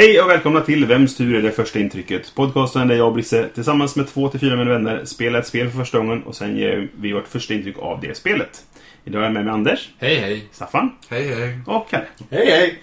[0.00, 2.34] Hej och välkomna till Vems tur är det första intrycket?
[2.34, 5.70] Podcasten där jag och Brisse tillsammans med två till fyra mina vänner spelar ett spel
[5.70, 8.64] för första gången och sen ger vi vårt första intryck av det spelet.
[9.04, 10.48] Idag är jag med mig Anders, Hej hej.
[10.52, 11.58] Staffan Hej hej.
[11.66, 12.04] och Kalle.
[12.30, 12.82] Hej hej!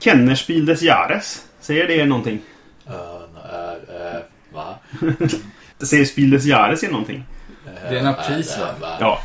[0.00, 1.46] Kennerspiel des Jahres.
[1.60, 2.40] Säger det någonting?
[4.52, 4.78] va?
[5.78, 7.24] Säger Spiel des Jahres er någonting?
[7.90, 8.96] Det är något pris va?
[9.00, 9.22] Ja.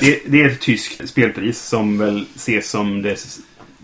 [0.00, 3.26] Det, det är ett tyskt spelpris som väl ses som det,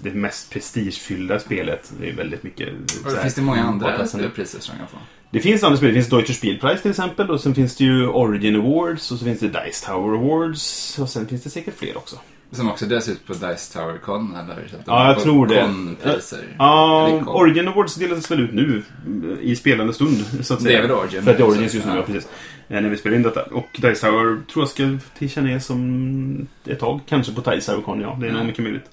[0.08, 1.92] det mest prestigefyllda spelet.
[2.00, 2.68] Det är väldigt mycket...
[2.90, 5.00] så här- Finns det många andra priser som jag får?
[5.30, 5.88] Det finns andra spel.
[5.88, 7.30] Det finns Deutsche Spielpreis till exempel.
[7.30, 9.10] Och sen finns det ju Origin Awards.
[9.12, 10.98] Och så finns det Dice Tower Awards.
[10.98, 12.16] Och sen finns det säkert fler också.
[12.52, 14.68] Som också delas ut på Dice Tower Con eller?
[14.86, 15.60] Ja, jag tror det.
[15.60, 16.38] Con-priser.
[16.58, 17.28] Ja, con.
[17.28, 18.83] Origin Awards delas väl ut nu.
[19.40, 20.78] I spelande stund, så att Det säga.
[20.78, 22.02] är väl Origin För att det är Origins just nu, ja.
[22.02, 22.28] precis.
[22.68, 23.42] När vi spelar in detta.
[23.42, 27.00] Och Dice Tower tror jag ska tillkännages som ett tag.
[27.08, 28.16] Kanske på Dice Tower Con, ja.
[28.20, 28.46] Det är nog Mm.
[28.46, 28.84] mycket möjligt.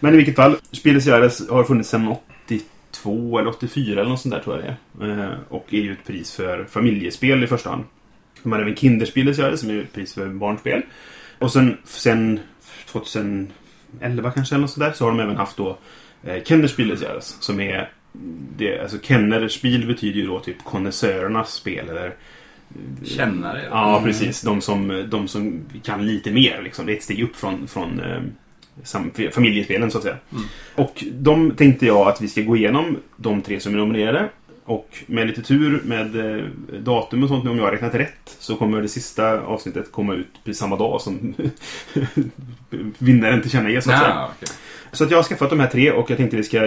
[0.00, 4.34] Men i vilket fall, Speles Jahres har funnits sedan 82 eller 84 eller något sånt
[4.34, 4.64] där tror jag
[4.98, 5.24] det är.
[5.24, 7.84] Eh, Och är ju ett pris för familjespel i första hand.
[8.42, 10.82] De har även Kinderspieles Jahres som är ett pris för barnspel.
[11.38, 12.40] Och sen, sen
[12.86, 15.78] 2011 kanske eller något sånt där så har de även haft då
[16.24, 17.90] eh, Kennerspieles Jahres som är
[18.56, 22.14] det, alltså Kennerspiel betyder ju då typ konnässörernas spel eller
[23.04, 23.68] Kännare.
[23.70, 24.42] Ja, precis.
[24.42, 26.62] De som, de som kan lite mer.
[26.62, 26.86] Liksom.
[26.86, 28.22] Det är ett steg upp från, från eh,
[29.32, 30.16] familjespelen, så att säga.
[30.32, 30.44] Mm.
[30.74, 34.28] Och de tänkte jag att vi ska gå igenom de tre som är nominerade.
[34.64, 36.44] Och med lite tur med eh,
[36.78, 40.28] datum och sånt, om jag har räknat rätt, så kommer det sista avsnittet komma ut
[40.44, 41.34] precis samma dag som
[42.98, 44.10] vinnaren tillkännages, så att säga.
[44.10, 44.48] Ja, okej.
[44.92, 46.60] Så att jag har skaffat de här tre och jag tänkte vi ska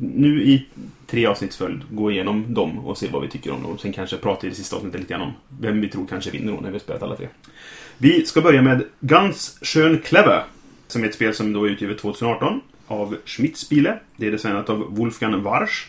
[0.00, 0.66] nu i
[1.06, 3.78] tre avsnittsföljd gå igenom dem och se vad vi tycker om dem.
[3.78, 6.52] Sen kanske prata i det sista avsnittet lite grann om vem vi tror kanske vinner
[6.52, 7.28] då när vi har spelat alla tre.
[7.98, 10.44] Vi ska börja med Guns Schön Clever.
[10.86, 13.98] Som är ett spel som då är utgivet 2018 av Schmidt-Spiele.
[14.16, 15.86] Det är designat av Wolfgang Warsch.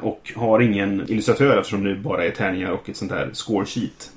[0.00, 4.10] Och har ingen illustratör eftersom det bara är tärningar och ett sånt här score sheet.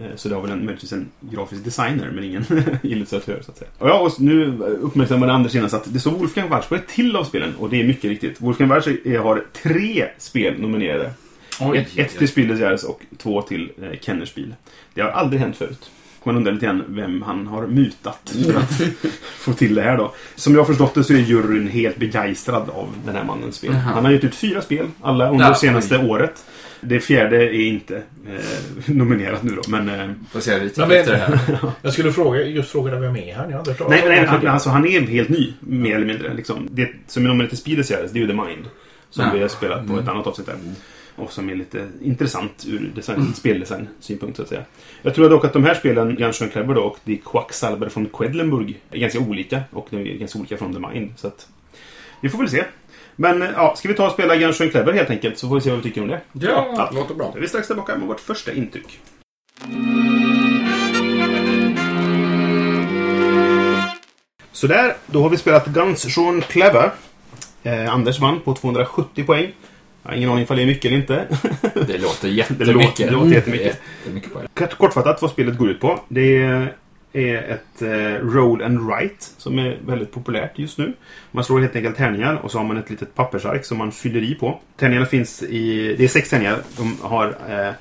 [0.00, 2.44] Eh, Så det har väl en, möjligtvis en grafisk designer men ingen
[2.82, 3.70] illustratör så att säga.
[3.78, 7.16] Och ja, och nu uppmärksammade Anders senast att det står Wolfgang Warsch på ett till
[7.16, 8.40] av spelen och det är mycket riktigt.
[8.40, 11.10] Wolfgang Warsch har tre spel nominerade.
[11.60, 14.54] Oj, ett, ett till Jahres och två till eh, Kennerspiel.
[14.94, 15.90] Det har aldrig hänt förut.
[16.28, 18.80] Man undrar lite grann vem han har mutat för att
[19.38, 20.14] få till det här då.
[20.34, 23.70] Som jag har förstått det så är juryn helt begeistrad av den här mannens spel.
[23.72, 23.80] Jaha.
[23.80, 26.04] Han har gett ut fyra spel, alla under Ja, det senaste oj.
[26.04, 26.44] året.
[26.80, 28.02] Det fjärde är inte eh,
[28.94, 29.88] nominerat nu då, men...
[29.88, 31.58] Eh, Får se Men- tycker efter det här.
[31.82, 33.50] Jag skulle fråga, just fråga vem är han?
[33.50, 36.34] Jag har nej, nej, han, alltså han är helt ny, mer eller mindre.
[36.34, 36.68] Liksom.
[36.70, 38.64] Det som är nominerat till Speed des Jahres, det är ju The Mind.
[39.10, 39.30] Som Ja.
[39.34, 40.56] vi har spelat på ett annat avsnitt där.
[41.18, 44.62] Och som är lite intressant ur design, speldesign-synpunkt så att säga.
[45.02, 48.80] Jag tror dock att de här spelen, Jan Clever då och Die Quacksalber från Quedlinburg,
[48.90, 49.62] är ganska olika.
[49.70, 51.12] Och de är ganska olika från The Mind.
[51.16, 51.48] Så att
[52.20, 52.64] vi får väl se.
[53.16, 55.70] Men ja, ska vi ta och spela Jan Clever helt enkelt så får vi se
[55.70, 56.20] vad vi tycker om det.
[56.32, 57.30] Ja, låter bra.
[57.32, 59.00] Då är vi strax tillbaka med vårt första intryck.
[64.52, 66.90] Sådär, då har vi spelat Guns Sean Clever.
[67.62, 69.52] Eh, Anders vann på 270 poäng.
[70.08, 71.26] Jag har ingen aning ifall det är mycket eller inte.
[71.86, 72.74] Det låter Det jättemycket.
[72.74, 73.80] låter- det låter jättemycket.
[74.04, 74.30] Jättemycket.
[74.54, 76.00] Kort- Kortfattat vad spelet går ut på.
[76.08, 76.36] Det
[77.12, 80.92] är ett eh, roll and write som är väldigt populärt just nu.
[81.30, 84.20] Man slår helt enkelt tärningar och så har man ett litet pappersark som man fyller
[84.22, 84.60] i på.
[84.76, 85.94] Tärningarna finns i...
[85.98, 86.58] Det är sex tärningar.
[86.76, 87.72] De har eh,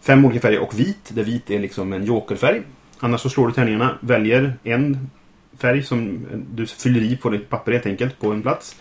[0.00, 1.08] fem olika färger och vit.
[1.08, 2.62] Där vit är liksom en jokerfärg.
[2.98, 5.10] Annars så slår du tärningarna, väljer en
[5.60, 8.76] färg som du fyller i på ditt papper helt enkelt på en plats.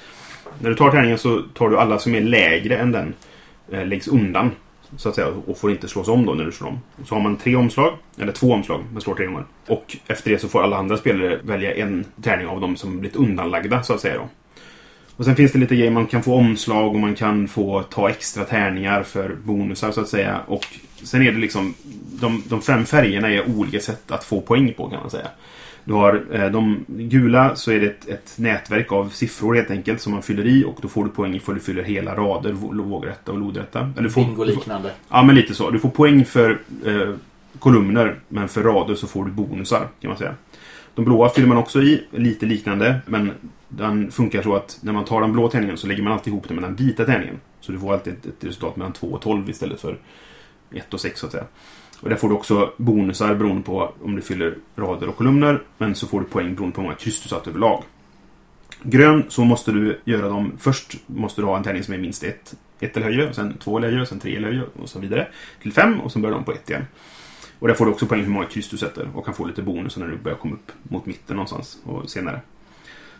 [0.60, 3.14] När du tar tärningen så tar du alla som är lägre än den
[3.72, 4.52] eh, läggs undan.
[4.98, 6.80] Så att säga, och får inte slås om då när du slår om.
[7.06, 9.44] Så har man tre omslag, eller två omslag, man slår tre gånger.
[9.68, 13.18] Och efter det så får alla andra spelare välja en tärning av dem som blivit
[13.18, 14.30] undanlagda, så att säga då.
[15.18, 18.10] Och sen finns det lite grejer, man kan få omslag och man kan få ta
[18.10, 20.42] extra tärningar för bonusar så att säga.
[20.48, 20.66] Och
[21.04, 21.74] sen är det liksom,
[22.22, 25.28] de, de fem färgerna är olika sätt att få poäng på kan man säga.
[25.86, 30.02] Du har eh, de gula så är det ett, ett nätverk av siffror helt enkelt
[30.02, 33.32] som man fyller i och då får du poäng ifall du fyller hela rader, vågrätta
[33.32, 33.92] och lodrätta.
[33.98, 34.92] Eller får, Bingo-liknande.
[35.10, 35.70] Ja, men lite så.
[35.70, 37.14] Du får poäng för eh,
[37.60, 40.36] kolumner, men för rader så får du bonusar, kan man säga.
[40.96, 43.32] De blåa fyller man också i, lite liknande, men
[43.70, 46.48] den funkar så att när man tar den blå tärningen så lägger man alltid ihop
[46.48, 47.40] den med den vita tärningen.
[47.60, 49.98] Så du får alltid ett, ett resultat mellan 2 och 12 istället för
[50.72, 51.46] 1 och 6 så att säga.
[52.06, 55.64] Och där får du också bonusar beroende på om du fyller rader och kolumner.
[55.78, 57.84] Men så får du poäng beroende på hur många kryss du satt överlag.
[58.84, 60.52] Grön så måste du göra dem...
[60.58, 63.78] Först måste du ha en tärning som är minst ett, ett eller högre, sen två
[63.78, 65.28] eller högre, sen tre eller högre och så vidare.
[65.62, 66.86] Till fem och sen börjar de på ett igen.
[67.60, 69.62] Och där får du också poäng hur många kryss du sätter och kan få lite
[69.62, 72.42] bonus när du börjar komma upp mot mitten någonstans och senare.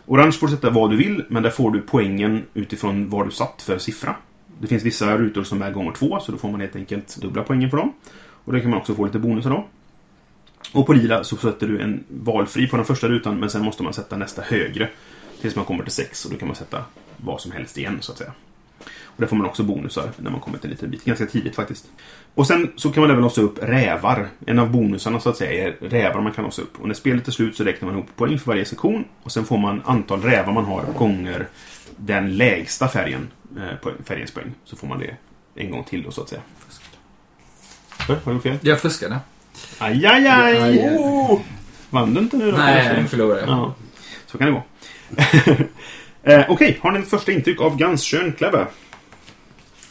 [0.06, 3.30] Orange får du sätta vad du vill, men där får du poängen utifrån vad du
[3.30, 4.16] satt för siffra.
[4.60, 7.42] Det finns vissa rutor som är gånger två, så då får man helt enkelt dubbla
[7.42, 7.92] poängen för dem.
[8.46, 9.66] Och där kan man också få lite bonusar då.
[10.72, 13.82] Och på lila så sätter du en valfri på den första rutan, men sen måste
[13.82, 14.88] man sätta nästa högre.
[15.40, 16.84] Tills man kommer till sex, och då kan man sätta
[17.16, 18.32] vad som helst igen, så att säga.
[19.16, 21.04] Och där får man också bonusar när man kommer till en liten bit.
[21.04, 21.90] Ganska tidigt faktiskt.
[22.34, 24.28] Och sen så kan man även låsa upp rävar.
[24.46, 26.80] En av bonusarna så att säga är rävar man kan låsa upp.
[26.80, 29.04] Och när spelet är slut så räknar man ihop poäng för varje sektion.
[29.22, 31.48] Och sen får man antal rävar man har gånger
[31.96, 34.54] den lägsta färgen, eh, färgens poäng.
[34.64, 35.16] Så får man det
[35.54, 36.42] en gång till då så att säga.
[37.98, 38.58] Har jag gjort fel?
[38.62, 39.18] Jag fuskade.
[39.78, 40.56] Aj, aj, aj!
[40.62, 40.96] Aj.
[40.98, 41.40] Oh!
[41.90, 42.56] Vann du inte nu då?
[42.56, 43.40] Nej, jag förlorade.
[43.46, 43.74] Ja,
[44.26, 44.62] så kan det gå.
[46.30, 48.66] eh, Okej, har ni ett första intryck av Guns Clever?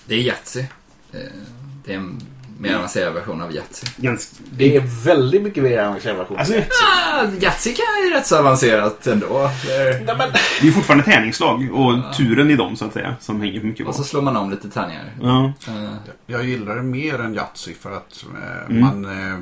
[0.05, 0.59] Det är Yatzy.
[0.59, 1.19] Eh,
[1.85, 2.21] Det är en
[2.59, 3.87] mer avancerad version av Yatzy.
[3.97, 4.35] Ganska...
[4.51, 6.37] Det är väldigt mycket mer avancerad version.
[6.37, 9.49] Alltså, Ah, Yatzy kan är rätt så avancerat ändå.
[9.67, 10.29] Det- Nej, men,
[10.61, 13.89] det är fortfarande tärningslag och turen i dem så att säga som hänger mycket på.
[13.89, 15.13] Och så slår man om lite tärningar.
[15.21, 15.89] Ja, Eh,
[16.25, 18.81] Jag gillar det mer än Yatzy för att eh, Mm.
[18.81, 19.39] man eh,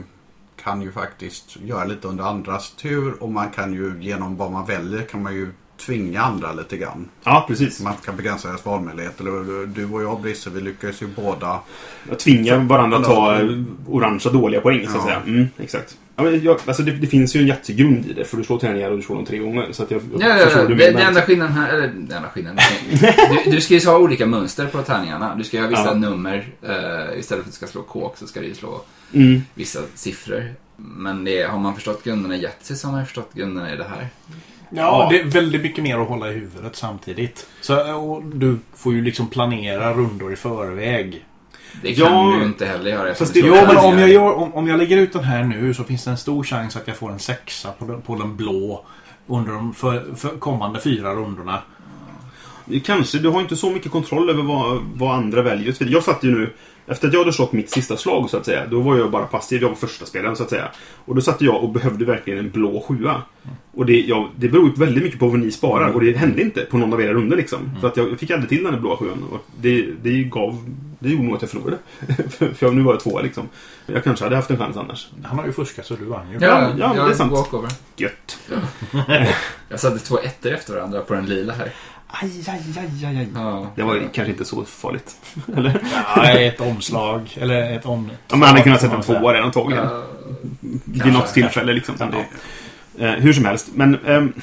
[0.63, 4.65] kan ju faktiskt göra lite under andras tur och man kan ju genom vad man
[4.65, 5.51] väljer kan man ju
[5.85, 7.09] tvinga andra lite grann.
[7.23, 7.81] ja precis.
[7.81, 9.23] Man kan begränsa deras valmöjligheter.
[9.25, 11.59] Eller Du och jag Brisse, vi lyckas ju båda.
[12.09, 13.47] Jag tvingar varandra att ta eh,
[13.87, 15.03] orangea dåliga poäng så att Ja.
[15.03, 15.21] säga.
[15.25, 15.97] Mm, exakt.
[16.15, 18.25] Ja, men jag, alltså det, det finns ju en Yatzy-grund i det.
[18.25, 19.67] För du slår tärningar och du slår dem tre gånger.
[19.71, 20.63] Så att jag, jag Ja, ja, ja.
[20.63, 22.59] Det, det enda skillnaden här, eller det enda skillnaden.
[23.45, 25.35] Du, du ska ju ha olika mönster på tärningarna.
[25.35, 25.93] Du ska ju ha vissa Ja.
[25.93, 26.47] nummer.
[26.61, 28.81] Eh, istället för att du ska slå kåk så ska du ju slå
[29.13, 29.41] Mm.
[29.53, 30.53] vissa siffror.
[30.77, 33.83] Men det, har man förstått grunderna i Yatzy så har man förstått grunderna i det
[33.89, 34.07] här.
[34.75, 37.47] Ja, det är väldigt mycket mer att hålla i huvudet samtidigt.
[37.61, 41.25] Så, och du får ju liksom planera rundor i förväg.
[41.81, 43.13] Det kan Ja, du ju inte heller göra.
[43.13, 45.73] fast det- Jo, men om jag, gör, om, om jag lägger ut den här nu
[45.73, 48.35] så finns det en stor chans att jag får en sexa på den, på den
[48.35, 48.85] blå
[49.27, 51.61] under de för, för kommande fyra rundorna.
[52.85, 55.75] Kanske, du har inte så mycket kontroll över vad, vad andra väljer.
[55.79, 56.53] Jag satt ju nu,
[56.87, 59.25] efter att jag hade slått mitt sista slag så att säga, då var jag bara
[59.25, 59.61] passiv.
[59.61, 60.67] Jag var första spelaren så att säga.
[61.05, 63.21] Och då satt jag och behövde verkligen en blå sjua.
[63.73, 65.89] Och det, jag, det beror ju väldigt mycket på vad ni sparar.
[65.89, 67.59] Och det hände inte på någon av era runder liksom.
[67.81, 69.23] Så att jag fick aldrig till den här blåa sjuan.
[69.31, 70.69] Och det, det gav...
[70.99, 71.77] Det gjorde nog att jag förlorade.
[72.55, 73.49] för nu var jag två liksom.
[73.85, 75.07] Jag kanske hade haft en chans annars.
[75.23, 76.37] Han har ju fuskat så du vann ju.
[76.39, 77.31] Ja, Ja, ja, ja, det är sant.
[77.31, 77.69] Walkover.
[77.95, 78.39] Gött.
[79.69, 81.73] Jag satte två ettor efter varandra på den lila här.
[82.21, 83.27] Aj, aj, aj, aj, aj.
[83.35, 83.67] Ja.
[83.75, 85.15] Det var kanske inte så farligt.
[85.57, 85.79] Eller?
[86.17, 87.37] Nej, ett omslag.
[87.41, 88.11] Eller ett om...
[88.27, 89.83] Ja, man hade kunnat sätta en tvåa redan antagligen.
[89.83, 90.03] Ja,
[90.85, 91.95] vid något tillfälle liksom.
[91.99, 92.23] Men det, Ja.
[93.07, 93.69] Eh, hur som helst.
[93.73, 94.33] Men ehm,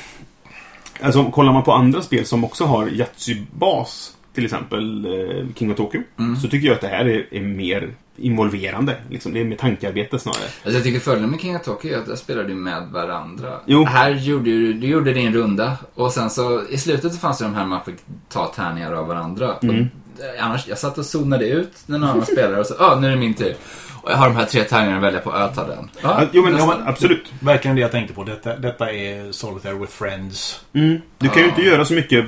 [1.00, 5.76] alltså, kollar man på andra spel som också har Yatzy-bas, till exempel eh, King of
[5.76, 6.36] Tokyo, Mm.
[6.36, 8.96] så tycker jag att det här är, är mer involverande.
[9.10, 9.32] Liksom.
[9.32, 10.38] Det är mer tankearbete snarare.
[10.42, 13.52] Alltså jag tycker fördelen med King of Tokyo är att där spelar du med varandra.
[13.66, 13.84] Jo.
[13.84, 17.44] Här gjorde du, du gjorde din runda och sen så i slutet så fanns det
[17.44, 17.96] de här man fick
[18.28, 19.54] ta tärningar av varandra.
[19.62, 19.86] Mm.
[20.20, 23.06] Eh, annars, jag satt och zonade ut när någon annan spelare och så, ja nu
[23.06, 23.54] är det min tur.
[24.02, 25.90] Och jag har de här tre tärningarna att välja på, jag tar den.
[26.02, 27.32] Ja, jo, men, ja, men absolut.
[27.40, 28.24] Verkligen det jag tänkte på.
[28.24, 30.60] Detta, detta är Solitaire with Friends.
[30.74, 31.00] Mm.
[31.18, 31.48] Du kan ju Ja.
[31.48, 32.24] inte göra så mycket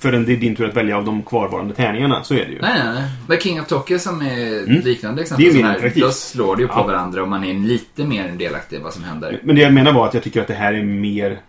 [0.00, 2.24] förrän det är din tur att välja av de kvarvarande tärningarna.
[2.24, 2.60] Så är det ju.
[2.60, 3.04] Nej, nej, nej.
[3.28, 4.80] Men King of Tokyo som är Mm.
[4.80, 5.52] liknande exempel.
[5.54, 5.92] Det är mer.
[6.00, 6.82] Då slår du ju på Ja.
[6.86, 9.40] varandra och man är lite mer delaktig i vad som händer.
[9.42, 11.40] Men det jag menar var att jag tycker att det här är mer...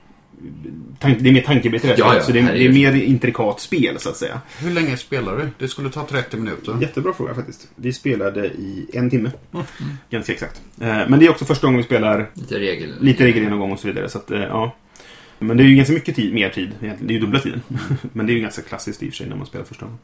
[0.99, 1.41] Tank, det är mer
[1.87, 4.41] här Ja, ja, så det är, det är mer intrikat spel så att säga.
[4.59, 5.49] hur länge spelar du?
[5.59, 6.77] Det skulle ta 30 minuter.
[6.81, 7.67] Jättebra fråga faktiskt.
[7.75, 9.31] Vi spelade i en timme.
[10.09, 10.61] Ganska exakt.
[10.81, 12.93] Eh, Men det är också första gången vi spelar Lite regel.
[13.01, 14.09] lite regelgenomgång och så vidare.
[14.09, 14.75] Så att, eh, ja.
[15.39, 16.71] Men det är ju ganska mycket tid, mer tid.
[16.79, 17.61] Det är ju dubbla tiden.
[18.13, 19.99] Men det är ju ganska klassiskt i och för sig när man spelar första gången.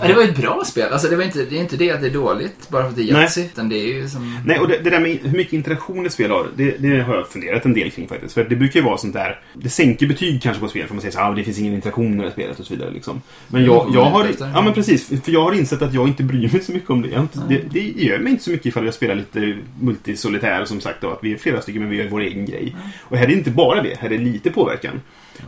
[0.00, 0.92] Ja, det var ett bra spel.
[0.92, 2.96] Alltså, det, var inte, det är inte det att det är dåligt bara för att
[2.96, 3.20] det är.
[3.20, 3.40] Yatzy.
[3.40, 4.40] Utan det är ju som...
[4.46, 7.14] Nej, och det, det där med hur mycket interaktion ett spel har, det, det har
[7.14, 8.34] jag funderat en del kring faktiskt.
[8.34, 11.00] För det brukar ju vara sånt där, det sänker betyg kanske på spel för man
[11.00, 12.90] säger så ah, det finns ingen interaktion i det spelet och så vidare.
[12.90, 13.22] Liksom.
[13.48, 16.52] Men jag, jag har, ja men precis, för jag har insett att jag inte bryr
[16.52, 17.08] mig så mycket om det.
[17.08, 21.00] Jag, det, det gör mig inte så mycket ifall jag spelar lite multisolitär som sagt
[21.00, 22.76] då, att vi är flera stycken men vi gör vår egen grej.
[23.00, 25.00] Och här är det inte bara det, här är lite påverkan.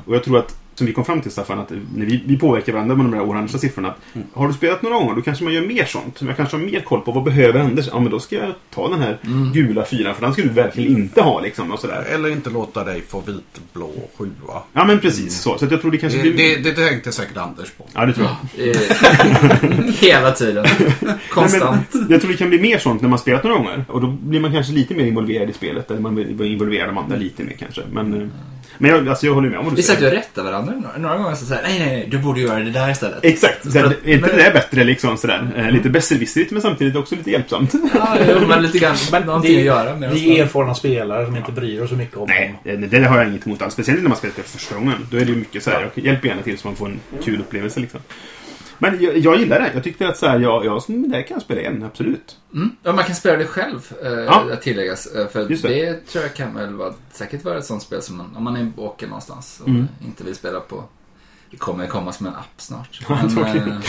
[0.05, 2.73] Och jag tror att Som vi kom fram till Staffan, att när vi, vi påverkar
[2.73, 3.89] varandra med de där orangea siffrorna.
[3.89, 4.27] Att, Mm.
[4.35, 6.23] Har du spelat några gånger, då kanske man gör mer sånt.
[6.23, 7.89] Jag kanske har mer koll på vad behöver Anders?
[7.93, 9.53] Ja, men då ska jag ta den här Mm.
[9.53, 11.41] gula fyran, för den ska du verkligen inte ha.
[11.41, 12.05] Liksom, och sådär.
[12.15, 14.63] Eller inte låta dig få vitblå sjua.
[14.73, 15.59] Ja, men precis så.
[15.59, 16.57] Så att jag tror det kanske Det, blir...
[16.63, 17.85] det, det tänkte säkert Anders på.
[17.95, 18.75] Ja, det tror jag.
[20.01, 20.67] Hela tiden.
[21.31, 21.87] Konstant.
[21.93, 23.85] Nej, men jag tror det kan bli mer sånt när man spelat några gånger.
[23.89, 25.91] Och då blir man kanske lite mer involverad i spelet.
[25.91, 27.81] Eller man blir involverad de andra lite mer kanske.
[27.93, 28.29] Men, eh,
[28.79, 30.13] men jag, alltså, jag håller med om vad du Vi satt ju säger.
[30.13, 31.35] och rättade varandra några, några gånger.
[31.37, 33.19] Så såhär, nej, nej, nej, du borde göra det där istället.
[33.25, 33.73] Exakt.
[33.73, 35.49] Så, att- är inte men- det där bättre liksom sådär?
[35.57, 37.73] Eh, lite besserwisserigt men samtidigt också lite hjälpsamt.
[37.95, 38.97] Ja, jo, men lite grann.
[39.13, 40.11] Men någonting det- att göra med.
[40.11, 43.19] Vi är erfarna spelare som inte bryr oss så mycket om Nej, det, det har
[43.19, 43.73] jag inget emot alls.
[43.73, 45.07] Speciellt när man spelar för första gången.
[45.11, 47.01] Då är det ju mycket så här, jag hjälper gärna till så man får en
[47.25, 48.01] kul upplevelse liksom.
[48.79, 49.71] Men jag, jag gillar det.
[49.75, 52.37] Jag tyckte att så här, jag, jag, det kan jag spela igen, absolut.
[52.55, 52.71] Mm.
[52.83, 54.47] Ja, man kan spela det själv, eh, Ja.
[54.53, 55.07] att tilläggas.
[55.07, 55.63] Eh, för det.
[55.63, 56.07] det.
[56.07, 58.73] tror jag kan väl vara, säkert vara ett sånt spel som man, om man är,
[58.77, 59.89] åker någonstans och Mm.
[60.07, 60.85] inte vill spela på.
[61.51, 63.01] Det kommer komma som en app snart.
[63.09, 63.83] Men,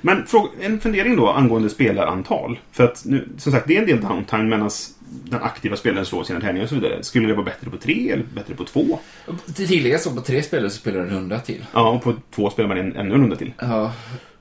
[0.00, 0.24] Men
[0.60, 2.58] en fundering då angående spelarantal.
[2.72, 4.70] För att nu, som sagt, det är en del downtime medan
[5.08, 7.02] den aktiva spelaren slår sina tärningar och så vidare.
[7.02, 8.98] Skulle det vara bättre på tre eller bättre på två?
[9.54, 11.64] till tilläggas så på tre spelare så spelar du en runda till.
[11.72, 13.52] Ja, och på två spelar man en, ännu en runda till.
[13.58, 13.92] Ja.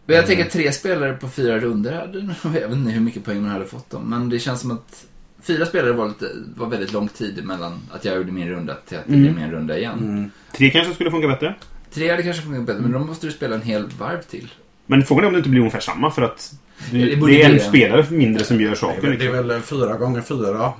[0.05, 3.25] Men jag tänker att tre spelare på fyra runder hade, jag vet inte hur mycket
[3.25, 4.09] poäng man hade fått dem.
[4.09, 5.05] Men det känns som att
[5.41, 8.97] fyra spelare var, lite, var väldigt lång tid mellan att jag gjorde min runda till
[8.97, 9.23] att det Mm.
[9.23, 10.31] blev min runda igen.
[10.51, 11.55] Tre kanske skulle funka bättre.
[11.93, 14.51] Tre hade kanske funkat bättre, men då måste du spela en hel varv till.
[14.85, 16.53] Men frågan är om det inte blir ungefär samma för att
[16.91, 17.59] det, det det, är en bli det.
[17.59, 18.97] spelare mindre som gör Det saker.
[18.97, 19.39] är, väl, det Liksom.
[19.39, 20.73] är väl fyra gånger fyra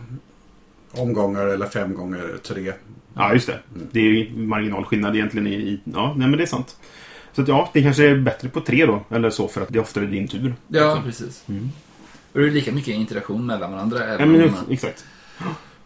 [0.91, 2.73] omgångar eller fem gånger tre.
[3.13, 3.59] Ja, just det.
[3.91, 5.53] Det är ju marginalskillnad egentligen i...
[5.53, 6.75] i ja, nej men det är sant.
[7.33, 9.03] Så att, ja, det kanske är bättre på tre då.
[9.09, 10.55] Eller så för att det är oftare din tur.
[10.67, 11.03] Ja, Liksom.
[11.03, 11.43] precis.
[11.49, 11.69] Mm.
[12.33, 13.99] Och det är lika mycket interaktion mellan varandra.
[14.19, 15.05] Ja, men, man, exakt.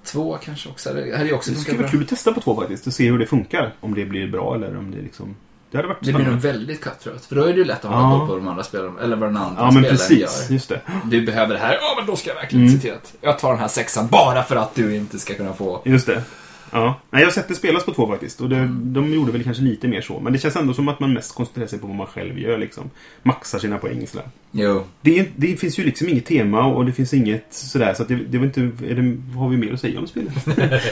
[0.03, 0.93] två kanske också.
[0.93, 2.87] Det hade ju också Det skulle vara kul att testa på två faktiskt.
[2.87, 3.73] Och se hur det funkar.
[3.79, 5.35] Om det blir bra eller om det liksom...
[5.71, 7.25] Det hade varit Det blir nog väldigt cutthroat.
[7.25, 9.01] För då är det ju lätt att hålla koll på de andra spelarna.
[9.01, 10.19] Eller vad den andra Ja, men spelaren precis.
[10.49, 10.53] gör.
[10.53, 10.81] Just det.
[11.05, 11.73] Du behöver det här.
[11.81, 12.75] Ja, men då ska jag verkligen Mm.
[12.79, 15.53] se till att jag tar den här sexan bara för att du inte ska kunna
[15.53, 15.81] få...
[15.85, 16.23] Just det.
[16.71, 16.99] Ja.
[17.11, 18.41] Nej, jag har sett det spelas på två faktiskt.
[18.41, 20.19] Och det, de gjorde väl kanske lite mer så.
[20.19, 22.57] Men det känns ändå som att man mest koncentrerar sig på vad man själv gör.
[22.57, 22.89] Liksom.
[23.23, 24.25] Maxar sina poäng sådär.
[24.51, 24.83] Jo.
[25.01, 27.93] Det, det finns ju liksom inget tema och det finns inget sådär.
[27.93, 28.61] Så att det, det var inte...
[28.61, 30.33] Är det, vad har vi mer att säga om spelet?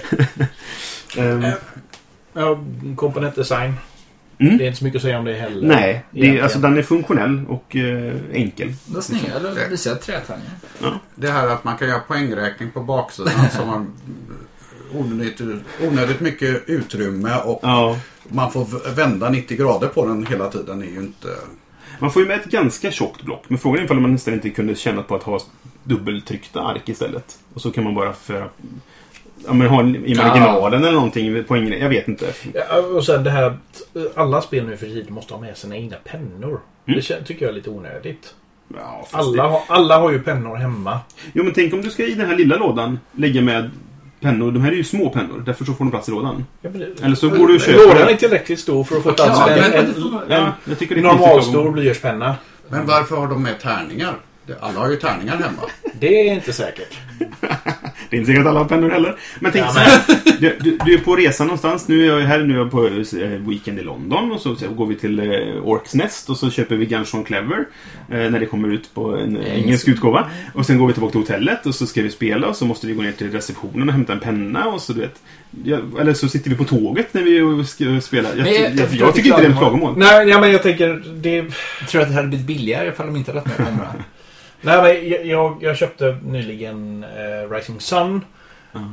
[1.18, 1.46] Ehm,
[2.34, 2.60] Ja,
[2.96, 3.74] komponentdesign.
[4.40, 4.58] Mm.
[4.58, 5.68] Det är inte så mycket att säga om det heller.
[5.68, 8.74] Nej, det, alltså den är funktionell och eh, enkel.
[8.86, 9.34] Det är snygga.
[9.36, 10.52] Eller visar jag trätärningar.
[11.16, 13.86] Det här att man kan göra poängräkning på baksidan som har
[14.94, 15.42] onödigt,
[15.82, 17.98] onödigt mycket utrymme och Ja.
[18.28, 21.28] man får vända 90 grader på den hela tiden är ju inte...
[22.00, 23.44] Man får ju med ett ganska tjockt block.
[23.48, 25.40] Men frågan är ifall man nästan inte kunde känna på att ha
[25.84, 27.38] dubbeltryckta ark istället.
[27.54, 28.50] Och så kan man bara föra...
[29.46, 30.24] Ja, men ha i Ja.
[30.28, 31.44] marginalen eller någonting.
[31.44, 32.26] Poäng, jag vet inte.
[32.54, 33.82] Ja, och sen det här att
[34.16, 36.60] alla spel nu för tiden måste ha med sina egna pennor.
[36.86, 38.34] Det kän- tycker jag är lite onödigt.
[38.76, 39.50] Ja, Alla det...
[39.50, 41.00] har, alla har ju pennor hemma.
[41.34, 43.70] Jo, men tänk om du ska i den här lilla lådan lägga med
[44.22, 44.52] pennor.
[44.52, 45.44] De här är ju små pennor.
[45.46, 46.46] Därför så får de plats i lådan.
[46.62, 47.88] Ja, men det- Eller så går du och köper...
[47.88, 49.86] Lådan är tillräckligt stor för att få plats Ja, med en,
[50.28, 50.52] det Ja,
[50.90, 52.36] det normalstor blyertspenna.
[52.70, 54.14] Men varför har de med tärningar?
[54.46, 55.62] Det- Alla har ju tärningar hemma.
[56.00, 56.98] Det är inte säkert.
[58.10, 59.16] Det är inte säkert att alla har pennor heller.
[59.40, 60.02] Men tänk Ja, så här.
[60.40, 61.88] Du, du, du är på resa någonstans.
[61.88, 64.32] Nu är jag här nu är jag på eh, weekend i London.
[64.32, 65.26] Och så, så går vi till eh,
[65.64, 66.30] Orks Nest.
[66.30, 67.58] Och så köper vi Gunshon Clever.
[68.12, 70.30] Eh, när det kommer ut på en engelsk utgåva.
[70.54, 71.66] Och sen går vi tillbaka till hotellet.
[71.66, 72.48] Och så ska vi spela.
[72.48, 74.66] Och så måste vi gå ner till receptionen och hämta en penna.
[74.66, 75.16] Och så du vet.
[75.64, 78.30] Ja, eller så sitter vi på tåget när vi ska spela.
[78.36, 79.94] Jag, jag, jag- jag, tycker inte det är ett klagomål.
[79.98, 81.04] Nej, ja, men jag tänker...
[81.22, 81.36] Det,
[81.80, 83.68] Jag tror att det hade blivit billigare ifall de inte hade haft med.
[84.62, 88.26] Nej, men jag, jag, jag köpte nyligen eh, Rising Sun.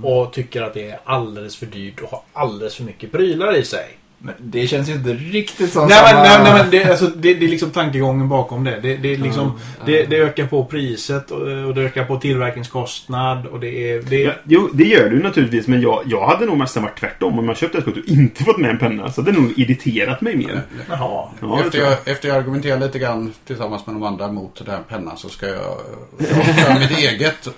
[0.02, 3.64] Och tycker att det är alldeles för dyrt och har alldeles för mycket prylar i
[3.64, 3.98] sig.
[4.24, 6.22] Men det känns ju inte riktigt som Nej men, samma...
[6.22, 8.80] nej, nej, men det, alltså, det, det är liksom tankegången bakom det.
[8.82, 9.84] Det, det, liksom, Ja.
[9.86, 13.46] det, det ökar på priset och, och det ökar på tillverkningskostnad.
[13.46, 14.02] Och det är...
[14.02, 15.66] Det, Ja, jo, det gör du naturligtvis.
[15.66, 17.38] Men jag, jag hade nog nästan varit tvärtom.
[17.38, 19.12] Om man köpte ett kort och inte fått med en penna.
[19.12, 20.62] Så hade det nog irriterat mig mer.
[20.88, 21.28] Jaha.
[21.40, 21.90] Ja, efter, jag.
[21.90, 25.28] jag, efter jag argumenterar lite grann tillsammans med de andra mot den här pennan så
[25.28, 25.76] ska jag
[26.18, 27.48] jag köra mitt eget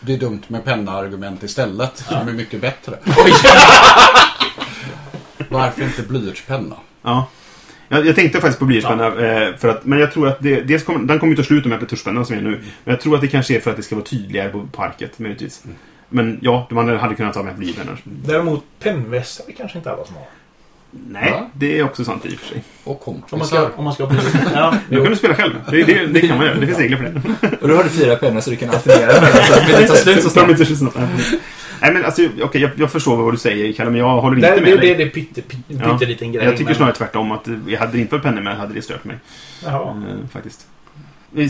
[0.00, 1.96] det är dumt med penna-argument istället.
[1.96, 2.98] Som är mycket bättre.
[5.56, 6.76] Varför inte blyertspenna?
[7.02, 7.28] Ja.
[7.88, 9.06] Jag, jag tänkte faktiskt på blyertspenna.
[9.06, 11.64] Eh, för att, men jag tror att det, dels kommer, den kommer ju ta slut
[11.64, 12.50] om jag blir tuschpennan som är nu.
[12.84, 15.18] Men jag tror att det kanske är för att det ska vara tydligare på parket
[15.18, 15.64] möjligtvis.
[16.08, 17.98] Men ja, man hade kunnat ta med blyertspennor.
[18.04, 20.24] Däremot pennvässare kanske inte alla som har.
[20.90, 21.50] Nej, Va?
[21.52, 22.62] det är också sant i och för sig.
[22.84, 23.56] Och Om man kompisar.
[23.56, 24.18] ska, om man ska bli...
[24.54, 25.02] Ja, jo.
[25.02, 25.52] kan du spela själv.
[25.70, 26.58] Det, det, det kan man göra.
[26.58, 27.56] Det finns regler för det.
[27.60, 29.94] Och då har du fyra pennor så du kan alternera mellan så att det tar
[29.94, 30.30] slut så
[30.76, 30.98] snabbt.
[31.82, 34.50] Nej, men alltså, okej, jag, jag förstår vad du säger, Kalle, men jag håller inte
[34.54, 34.88] Det, med det, dig.
[34.88, 35.92] det, det är pytte, pytte, Ja.
[35.92, 36.44] pytteliten grej.
[36.44, 38.82] Jag tycker men- snarare tvärtom, att jag hade det inte varit pennor med hade det
[38.82, 39.16] stört mig.
[39.64, 40.02] Jaha.
[40.10, 40.66] Eh, faktiskt.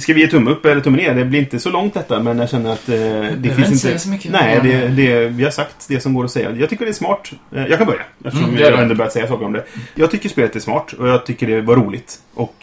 [0.01, 1.15] Ska vi ge tumme upp eller tumme ner?
[1.15, 3.93] Det blir inte så långt detta, men jag känner att eh, det inte finns säga
[3.93, 4.03] inte...
[4.05, 4.33] så mycket.
[4.33, 6.51] Nej, det, det, vi har sagt det som går att säga.
[6.57, 7.31] Jag tycker det är smart.
[7.55, 8.79] Eh, jag kan börja, eftersom Mm, jag det.
[8.79, 9.65] ändå börjat säga saker om det.
[9.95, 12.21] Jag tycker spelet är smart och jag tycker det var roligt.
[12.35, 12.55] Och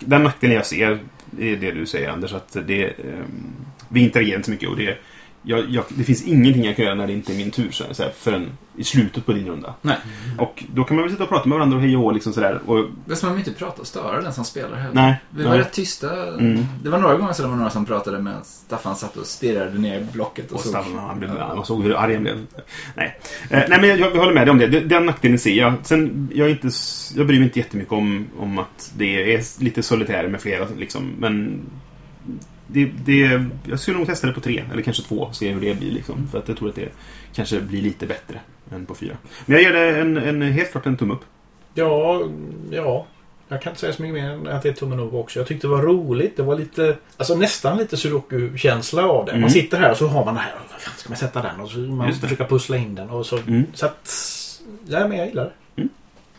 [0.00, 0.98] den nackdelen jag ser
[1.40, 2.84] är det du säger, Anders, att det...
[2.84, 2.92] Eh,
[3.88, 4.98] vi interagerar inte så mycket och det...
[5.42, 7.84] Jag, jag, det finns ingenting jag kan göra när det inte är min tur så
[7.84, 9.74] här, så här, förrän i slutet på din runda.
[9.82, 9.96] Nej.
[10.38, 12.60] Och då kan man väl sitta och prata med varandra och hej och liksom sådär.
[12.66, 14.94] Och, Men man vill inte prata och störa den som spelar heller.
[14.94, 15.14] nej.
[15.30, 15.58] Vi var nej.
[15.60, 16.26] rätt tysta.
[16.38, 16.64] Mm.
[16.82, 19.78] Det var några gånger så det var några som pratade medan Staffan satt och stirrade
[19.78, 20.50] ner i blocket.
[20.52, 20.64] Och, Och.
[20.64, 22.46] Staffan, han blev, man såg hur arg han blev.
[22.94, 23.18] Nej.
[23.50, 24.66] Eh, nej, men jag, jag håller med dig om det.
[24.66, 25.74] Den- Den nackdelen ser jag.
[25.82, 26.68] Sen, jag, är inte,
[27.16, 31.12] jag bryr mig inte jättemycket om, om att det är lite solitär med flera, liksom.
[31.18, 31.60] Men
[32.72, 35.60] det, det, jag skulle nog testa det på tre, eller kanske två, och se hur
[35.60, 35.90] det blir.
[35.90, 36.28] Liksom.
[36.32, 36.88] För att jag tror att det
[37.32, 38.40] kanske blir lite bättre
[38.72, 39.16] än på fyra.
[39.46, 41.24] Men jag ger det en, en, helt klart en tumme upp.
[41.74, 42.22] Ja,
[42.70, 43.06] ja.
[43.48, 45.38] Jag kan inte säga så mycket mer än att det är tummen upp också.
[45.38, 46.36] Jag tyckte det var roligt.
[46.36, 49.30] Det var lite, alltså nästan lite sudoku-känsla av det.
[49.30, 49.40] Mm.
[49.40, 50.52] Man sitter här och så har man det här.
[50.70, 51.60] Vad fan ska man sätta den?
[51.60, 53.10] Och så man försöker pussla in den.
[53.10, 53.64] Och så, Mm.
[53.74, 54.10] så att,
[54.86, 55.52] ja, men jag gillar det.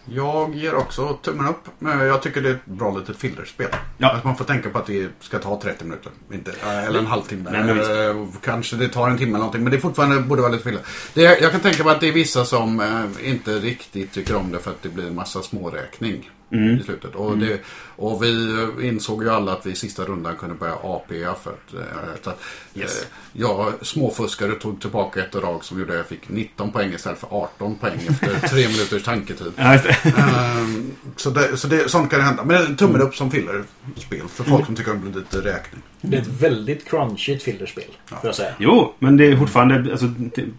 [0.05, 1.67] Jag ger också tummen upp.
[1.79, 3.67] Jag tycker det är ett bra litet fillerspel.
[3.97, 4.11] Ja.
[4.11, 6.11] Att man får tänka på att det ska ta 30 minuter.
[6.33, 6.51] Inte,
[6.87, 7.49] eller en halvtimme.
[7.51, 8.07] Nej.
[8.09, 9.63] Eh, Kanske det tar en timme eller någonting.
[9.63, 10.81] Men det är fortfarande borde vara lite filler.
[11.13, 14.51] Det, jag kan tänka mig att det är vissa som eh, inte riktigt tycker om
[14.51, 16.29] det för att det blir en massa småräkning.
[16.51, 16.79] Mm.
[16.79, 17.15] I slutet.
[17.15, 17.61] Och, det,
[17.95, 21.73] och vi insåg ju alla att vi i sista rundan kunde börja APA för att,
[21.73, 22.41] eh, så att
[22.75, 23.01] Yes.
[23.01, 27.19] eh, jag småfuskare tog tillbaka ett drag som gjorde att jag fick 19 poäng istället
[27.19, 29.53] för 18 poäng efter tre minuters tanketid.
[29.55, 30.09] Ja, det.
[30.17, 32.43] Ehm, så det, så det, sånt kan hända.
[32.43, 35.81] Men tummen upp som fillerspel för folk som tycker om det blir lite räkning.
[36.01, 37.83] Det är ett väldigt crunchigt fillerspel.
[38.05, 38.53] Får jag säga.
[38.59, 40.05] Jo, men det är fortfarande, alltså,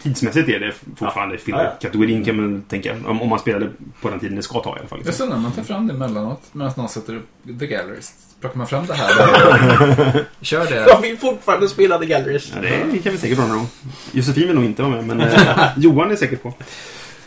[0.03, 1.71] tidsmässigt är det fortfarande Ja, ja.
[1.81, 2.97] filmkategorin kan man tänka.
[3.07, 3.71] Om, om man spelade
[4.01, 4.99] på den tiden det ska ta i alla fall.
[4.99, 5.27] Liksom.
[5.27, 7.29] så när man tar fram det emellanåt, medan någon sätter upp
[7.61, 8.13] The Galleries.
[8.41, 10.87] Plockar man fram det här och kör det.
[10.89, 12.53] Jag vill fortfarande spela The Galleries.
[12.55, 12.61] Ja,
[12.93, 13.69] det kan vi säkert vara någon gång.
[14.13, 16.49] Josefin vill nog inte vara med, men eh, Johan är säkert på.
[16.49, 16.57] Nej,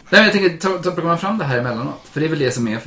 [0.09, 2.01] men jag tänker, ta, ta, plockar man fram det här emellanåt.
[2.12, 2.79] För det är väl det som är...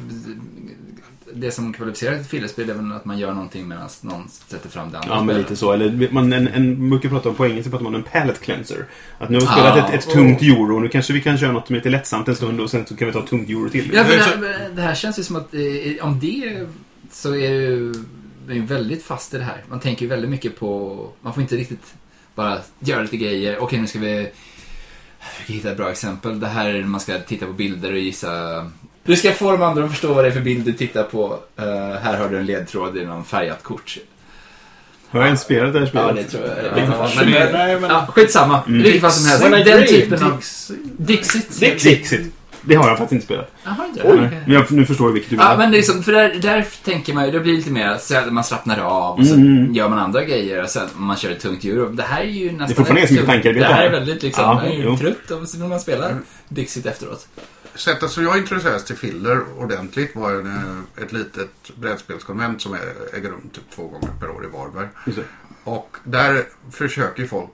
[1.41, 4.93] Det som kvalificerar till fillerspel är väl att man gör någonting medan någon sätter fram
[4.93, 5.73] det andra Ja, men lite så.
[5.73, 8.85] Eller man, en, en, mycket pratar om på engelska pratar man om en palette cleanser.
[9.19, 9.53] Att nu har vi Ah.
[9.53, 12.29] spelat ett, ett tungt euro, nu kanske vi kan köra något som är lite lättsamt
[12.29, 13.91] en stund och sen så kan vi ta ett tungt euro till.
[13.95, 16.67] Ja, för det, här, det här känns ju som att eh, om det
[17.11, 17.95] så är det ju
[18.49, 19.65] det är ju väldigt fast i det här.
[19.69, 21.11] Man tänker ju väldigt mycket på...
[21.21, 21.95] Man får inte riktigt
[22.35, 23.59] bara göra lite grejer.
[23.59, 24.31] Okej, nu ska vi...
[25.19, 26.41] Jag försöker hitta ett bra exempel.
[26.41, 28.71] Det här är när man ska titta på bilder och gissa...
[29.09, 31.39] Du ska få de andra att förstå vad det är för bild du tittar på.
[31.57, 31.65] Eh,
[32.03, 33.99] här har du en ledtråd i någon färgat kort.
[35.09, 36.07] Har jag ens spelat det här spelet?
[36.09, 36.57] Ja, det tror jag.
[36.89, 38.63] Ja, men det, nej, men- ja, skitsamma.
[38.67, 38.83] Mm.
[38.83, 39.43] Vilket fall som helst.
[39.45, 40.31] Den dream, typen av...
[40.97, 41.61] Dixit.
[41.61, 41.83] Dixit.
[41.83, 42.35] Dixit.
[42.63, 43.51] Det har jag faktiskt inte spelat.
[43.65, 44.31] Jaha, inte det?
[44.47, 45.57] Men jag, nu förstår jag vilket du Ja, menar.
[45.57, 48.17] men det är liksom, för där, där tänker man ju, det blir lite mer så
[48.17, 49.75] att man slappnar av och så Mm.
[49.75, 51.89] gör man andra grejer och sen man kör ett tungt euro.
[51.89, 52.67] Det här är ju nästan...
[52.67, 54.97] Det är fortfarande ganska mycket tankearbete Det här är väldigt liksom, Ja, man är ju
[54.97, 56.17] trött av när man spelar
[56.49, 57.29] Dixit efteråt.
[57.79, 62.77] Sättet som jag introducerades till filler ordentligt var en, ett litet brädspelskonvent som
[63.15, 64.89] äger rum typ två gånger per år i Varberg.
[65.65, 67.51] Och där försöker folk,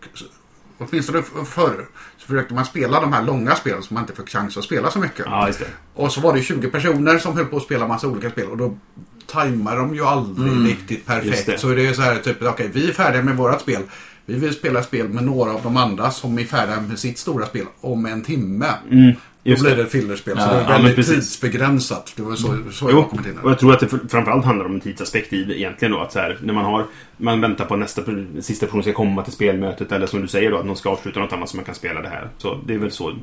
[0.78, 1.86] åtminstone förr,
[2.18, 4.90] så försökte man spela de här långa spelen som man inte fick chans att spela
[4.90, 5.26] så mycket.
[5.26, 5.50] Ja.
[5.94, 8.56] Och så var det 20 personer som höll på att spela massa olika spel och
[8.56, 8.78] då
[9.26, 11.46] tajmar de ju aldrig riktigt Just perfekt.
[11.46, 11.58] det.
[11.58, 13.82] Så det är så här typ, okej vi är färdiga med vårat spel.
[14.26, 17.46] Vi vill spela spel med några av de andra som är färdiga med sitt stora
[17.46, 18.66] spel om en timme.
[18.90, 19.76] Mm, Då just blir det.
[19.76, 20.34] det ett fillerspel.
[20.38, 21.14] Ja, så det ja, är väldigt precis.
[21.14, 22.12] tidsbegränsat.
[22.16, 24.08] Det var så, så jag Jo, har kommit in och jag tror att det fr-
[24.08, 26.00] framförallt handlar om en tidsaspekt i det egentligen då.
[26.00, 28.02] Att så här, när man har man väntar på att nästa
[28.40, 31.20] sista person ska komma till spelmötet eller som du säger då att någon ska avsluta
[31.20, 32.28] något annat så man kan spela det här.
[32.38, 33.16] Så det är väl så eh,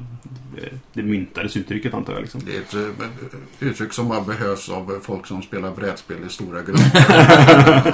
[0.94, 2.42] det myntades uttrycket antar jag liksom.
[2.46, 2.74] Det är ett
[3.62, 7.94] eh, uttryck som bara behövs av folk som spelar brädspel i stora grupper.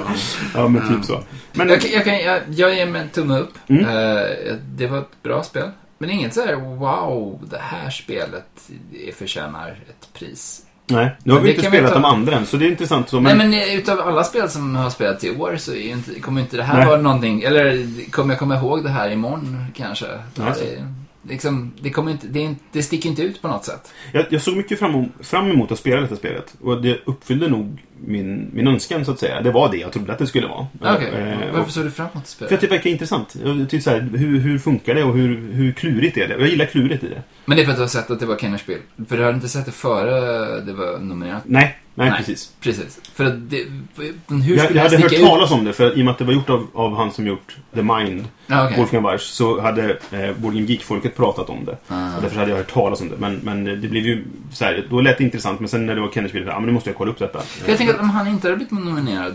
[0.54, 1.22] Ja, men typ så.
[1.52, 3.52] Men Jag, kan- jag, kan, jag, jag ger mig en tumme upp.
[3.68, 3.84] Mm.
[3.84, 5.70] Eh, det var ett bra spel.
[5.98, 10.62] Men inget så här, wow, det här spelet det förtjänar ett pris.
[10.86, 12.56] nej, nu har Men vi det inte kan vi spelat ta- de andra än så
[12.56, 13.08] det är intressant.
[13.08, 15.90] Så, Nej men, men eh, utav alla spel som har spelats i år så är
[15.90, 16.86] inte, kommer inte det här Nej.
[16.86, 20.06] vara någonting, eller kommer jag komma ihåg det här imorgon kanske?
[20.34, 20.60] Ja, så.
[20.64, 20.86] det,
[21.32, 23.92] liksom, det, kommer inte, det, är inte, det sticker inte ut på något sätt.
[24.12, 26.54] Jag, jag såg mycket fram, fram emot att spela detta spelet.
[26.62, 29.40] Och det uppfyllde nog min, min önskan, så att säga.
[29.42, 30.66] Det var det jag trodde att det skulle vara.
[30.80, 32.72] Okej, Eh, varför såg du fram emot För att det spelet?
[32.72, 33.28] verkar intressant.
[33.68, 36.34] Tycker så här, hur, hur funkar det och hur, hur klurigt är det?
[36.38, 37.22] Jag gillar klurigt i det.
[37.44, 38.78] Men det är för att du har sett att det var Kenners spel.
[39.08, 41.42] För du hade inte sett det före det var nominerat.
[41.46, 42.18] Nej, nej, Nej.
[42.18, 42.52] precis.
[42.60, 43.00] Precis.
[43.14, 43.64] För att det,
[44.28, 45.20] hur Jag, jag hade hört ut?
[45.20, 47.26] talas om det, för i och med att det var gjort av, av han som
[47.26, 48.78] gjort The Mind, Ja, okej.
[48.78, 51.76] Wolfgang Warsch, så hade eh, Board Game Geek-folket pratat om det.
[51.88, 52.16] Ah.
[52.16, 53.16] Och därför hade jag hört talas om det.
[53.18, 55.60] Men, men det blev ju så här, då lät det intressant.
[55.60, 57.42] Men sen när det var Kenners spel, ja men nu måste jag kolla upp detta.
[57.66, 59.34] Jag tänker att om han inte hade blivit nominerad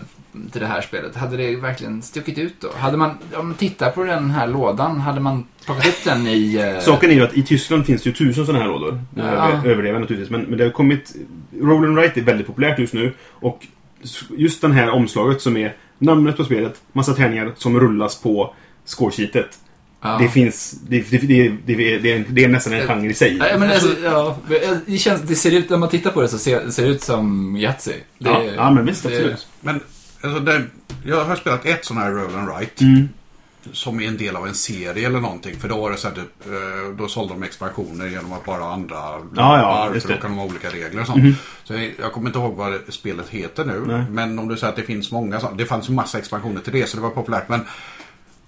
[0.52, 2.68] till det här spelet, hade det verkligen stuckit ut då?
[2.76, 6.56] Hade man, om man tittar på den här lådan, hade man plockat upp den i...
[6.76, 9.00] eh, Saken är ju att i Tyskland finns det ju tusen sådana här lådor.
[9.16, 9.22] Ja.
[9.22, 10.30] Över, överdriven naturligtvis.
[10.30, 11.14] Men, men det har kommit...
[11.60, 13.12] Roll and Write är väldigt populärt just nu.
[13.28, 13.66] Och
[14.36, 19.58] just den här omslaget som är namnet på spelet, massa tärningar som rullas på scoresheetet.
[20.02, 20.18] ja.
[20.18, 20.70] Det finns...
[20.88, 23.36] Det, det, det, det, det, är, det är nästan en genre i sig.
[23.36, 24.38] Ja, men alltså, ja,
[24.86, 27.56] det, känns, det ser ut, när man tittar på det så ser det ut som
[27.56, 27.92] Yatzy.
[28.18, 29.46] Det- ja, ja, men visst, det- absolut.
[29.60, 29.80] Men
[30.24, 30.64] alltså, det,
[31.04, 32.84] jag har spelat ett sån här roll and write.
[32.84, 33.08] Mm.
[33.72, 35.56] Som är en del av en serie eller någonting.
[35.56, 38.64] För då var det så här, typ, eh, då sålde de expansioner genom att bara
[38.64, 38.96] andra
[39.36, 41.22] ja, varv, just för då kan de ha olika regler och sånt.
[41.22, 41.36] Mhm.
[41.64, 43.84] Så jag, jag kommer inte ihåg vad spelet heter nu.
[43.86, 44.04] Nej.
[44.10, 45.56] Men om du säger att det finns många sådana.
[45.56, 47.48] Det fanns ju massa expansioner till det så det var populärt.
[47.48, 47.60] Men,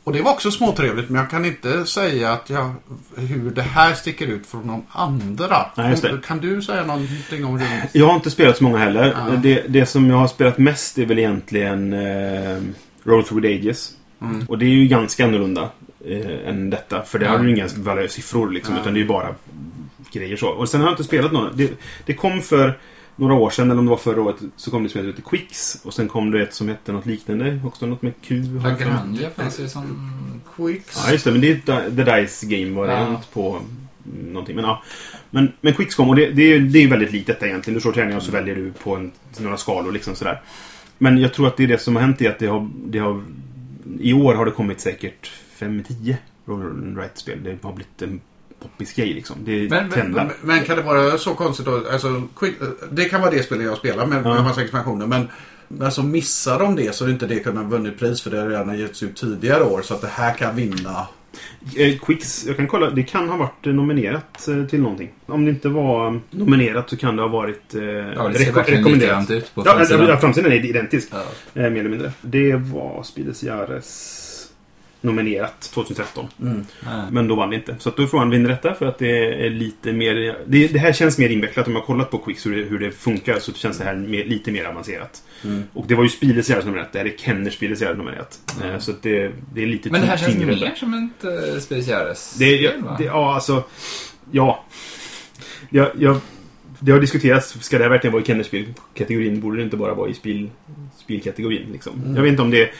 [0.06, 2.74] och det var också småtrevligt men jag kan inte säga att jag,
[3.16, 5.66] hur det här sticker ut från de andra.
[5.76, 6.20] Nej, just det.
[6.26, 7.88] Kan du säga någonting om det?
[7.92, 9.14] Jag har inte spelat så många heller.
[9.28, 9.36] Ja.
[9.36, 12.58] Det, det som jag har spelat mest är väl egentligen eh,
[13.04, 13.92] Roll Through the Ages.
[14.20, 14.46] Mm.
[14.48, 15.70] Och det är ju ganska annorlunda
[16.06, 17.02] eh, än detta.
[17.02, 17.30] För det Ja.
[17.36, 17.68] har ju inga
[18.08, 18.74] siffror liksom.
[18.74, 18.80] Ja.
[18.80, 19.34] Utan det är ju bara
[20.12, 20.48] grejer så.
[20.48, 21.50] Och sen har jag inte spelat några.
[21.52, 21.70] Det,
[22.06, 22.78] det kom för
[23.16, 25.80] några år sedan, eller om det var förra året, så kom det som heter Quicks.
[25.84, 27.60] Och sen kom det ett som hette något liknande.
[27.64, 28.42] Också något med Q.
[28.62, 30.10] Lagrange fanns ju som...
[30.56, 31.02] Quicks?
[31.04, 31.32] Ja, just det.
[31.32, 34.56] Men det är ett The Dice Game-variant på mm, någonting.
[34.56, 34.82] Men ja.
[35.30, 37.74] Men, men Quicks kom och det, det, är, det är väldigt likt detta egentligen.
[37.74, 40.42] Du slår tärningar och så väljer du på en, några skalor liksom sådär.
[40.98, 42.98] Men jag tror att det är det som har hänt är att det har, det
[42.98, 43.22] har...
[44.00, 47.38] I år har det kommit säkert 5-10 roll and write-spel.
[47.44, 48.20] Det har blivit en
[48.62, 49.36] poppis grej liksom.
[49.44, 50.30] Det Men- men-.
[50.42, 51.82] Men, kan det vara så konstigt då?
[51.92, 52.54] Alltså, quick,
[52.90, 54.34] det kan vara det spelet jag spelar med, Ja.
[54.34, 55.06] med massa expansioner.
[55.06, 55.28] Men
[55.82, 58.38] alltså, missar de det så är det inte det kunnat ha vunnit pris för det
[58.40, 59.82] har redan getts ut tidigare år.
[59.82, 61.06] Så att det här kan vinna.
[61.76, 62.90] Eh, Quicks, jag kan kolla.
[62.90, 65.10] Det kan ha varit eh, nominerat eh, till någonting.
[65.26, 68.44] Om det inte var eh, nominerat så kan det ha varit eh, Ja, det ser
[68.52, 70.08] reko- verkligen likadant ut på Ja, framsidan.
[70.08, 71.08] ja, framsidan är identisk.
[71.12, 71.18] Ja.
[71.62, 72.12] Eh, mer eller mindre.
[72.22, 74.22] Det var Spiles Jares
[75.00, 76.26] nominerat 2013.
[76.84, 77.10] Ja.
[77.10, 77.76] Men då vann det inte.
[77.78, 78.74] Så att då är frågan, vinner detta?
[78.74, 80.38] För att det är lite mer...
[80.46, 81.66] Det, det här känns mer invecklat.
[81.66, 83.94] Om jag har kollat på Quicks hur det, hur det funkar så känns det här
[83.94, 85.22] mer, lite mer avancerat.
[85.72, 86.92] Och det var ju Spiles Jares nominerat.
[86.92, 88.38] Det här är Kenners Spiles Jares nominerat.
[88.64, 92.36] Eh, så att det, det är lite Men det här känns mer som ett Speciares
[92.38, 93.64] Det, ja, det, ja, alltså...
[94.30, 94.64] Ja.
[95.70, 96.20] Jag, jag,
[96.80, 99.40] det har diskuterats, ska det här verkligen vara i Kennerspel-kategorin?
[99.40, 100.50] Borde det inte bara vara i spel,
[100.96, 101.72] spelkategorin?
[101.72, 102.14] Liksom?
[102.16, 102.70] Jag vet inte om det...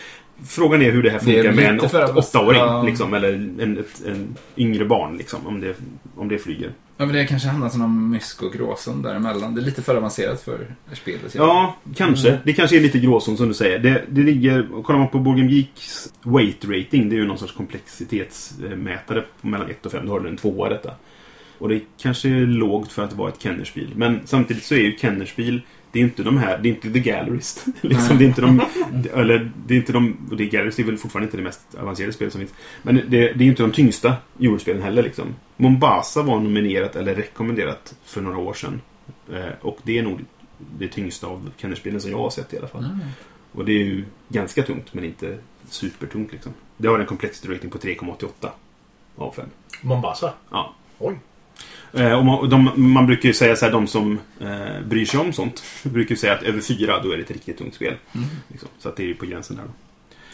[0.45, 2.61] Frågan är hur det här Det är funkar med en åt, åttaåring.
[2.61, 2.83] ja.
[2.83, 5.17] Liksom, eller en, ett, en yngre barn.
[5.17, 5.75] Liksom, om, det,
[6.17, 6.73] om det flyger.
[6.97, 9.55] Ja, men det kanske hamnar som någon mysk och gråzon däremellan.
[9.55, 10.59] Det är lite för avancerat för
[10.93, 11.35] spelet.
[11.35, 12.39] Ja, kanske.
[12.45, 13.79] Det kanske är lite gråzon som du säger.
[13.79, 14.83] Det, det ligger...
[14.83, 17.09] Kollar man på Game Geeks weight rating.
[17.09, 20.07] Det är ju någon sorts komplexitetsmätare mellan 1 och 5.
[20.07, 20.91] Då har du en tvåa detta.
[21.59, 23.89] Och det kanske är lågt för att vara ett Kennerspiel.
[23.97, 25.61] Men samtidigt så är ju Kennerspiel
[25.97, 27.65] det är inte de här, det är inte The Gallerist.
[27.81, 28.63] liksom, det är inte de,
[29.15, 32.13] eller det är inte de, och det Gallerist är väl fortfarande inte det mest avancerade
[32.13, 32.55] spelet som finns.
[32.83, 35.35] Men det, det är inte de tyngsta Eurospelen heller liksom.
[35.57, 38.81] Mombasa var nominerat eller rekommenderat för några år sedan.
[39.33, 40.21] Eh, och det är nog
[40.79, 42.85] det tyngsta av Kennerspelen som jag har sett i alla fall.
[42.85, 42.99] Mm.
[43.53, 46.53] Och det är ju ganska tungt men inte supertungt liksom.
[46.77, 48.49] Det har en complexity rating på 3,88
[49.17, 49.47] av 5.
[49.83, 50.33] Mombasa.
[50.51, 50.75] Ja.
[50.99, 51.19] Oj.
[51.93, 55.21] Eh, och man, de, man brukar ju säga så här, de som eh, bryr sig
[55.21, 57.95] om sånt, brukar ju säga att över fyra då är det ett riktigt tungt spel.
[58.15, 58.29] Mm.
[58.49, 58.69] Liksom.
[58.79, 59.71] Så att det är ju på gränsen där då.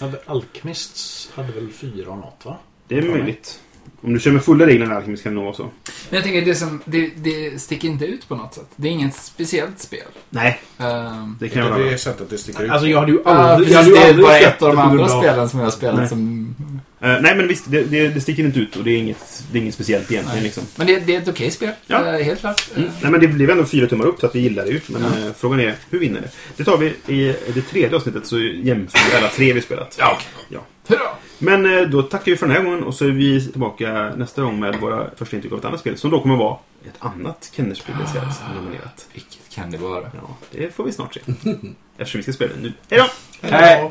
[0.05, 2.57] Hade Alchemists hade väl fyra och något va?
[2.89, 3.61] Det är möjligt.
[4.01, 5.63] Om du kör med fulla reglerna i Alchemist kan det nog vara så.
[5.63, 8.69] Men jag tänker, det, som, det, det sticker inte ut på något sätt.
[8.77, 10.01] Det är inget speciellt spel.
[10.31, 11.83] Nej, Um, det kan jag vara.
[11.83, 12.71] det sättet det sticker ut.
[12.71, 13.71] Alltså jag hade ju aldrig...
[13.71, 13.97] jag precis.
[13.97, 16.09] hade ju Det är bara ett av de andra spelen som jag har spelat Nej.
[16.09, 16.55] som...
[17.03, 19.59] Eh, nej men visst, det, det, det sticker inte ut och det är inget, det
[19.59, 20.63] är inget speciellt egentligen liksom.
[20.77, 21.71] Men det, det är ett okej spel.
[21.87, 22.07] Ja.
[22.07, 22.71] Eh, helt klart.
[22.77, 22.91] Mm.
[23.03, 24.81] Nej men det blev ändå fyra tummar upp så att vi gillar det ju.
[24.87, 26.29] Men eh, frågan är, hur vinner det?
[26.57, 29.97] Det tar vi i det tredje avsnittet så jämför vi alla tre vi spelat.
[29.99, 30.19] Ja.
[30.49, 30.61] ja.
[30.89, 31.17] Hurra!
[31.39, 34.43] Men eh, då tackar vi för den här gången och så är vi tillbaka nästa
[34.43, 35.99] gång med våra första intryck av ett annat spel.
[35.99, 38.55] Som då kommer vara ett annat Kennerspel ah.
[38.55, 39.07] nominerat.
[39.13, 40.01] Vilket kan det vara?
[40.03, 41.21] Ja, det får vi snart se.
[41.99, 42.73] Eftersom vi ska spela det nu.
[42.91, 43.49] Hej då!
[43.49, 43.91] Hej.